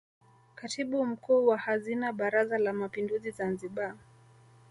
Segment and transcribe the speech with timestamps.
[0.55, 3.95] Katibu Mkuu wa Hazina Baraza la Mapinduzi Zanzibar